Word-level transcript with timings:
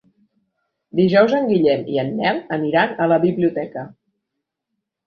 Dijous 0.99 1.35
en 1.41 1.45
Guillem 1.51 1.85
i 1.97 2.01
en 2.05 2.11
Nel 2.23 2.41
aniran 2.59 2.99
a 3.05 3.09
la 3.13 3.21
biblioteca. 3.29 3.87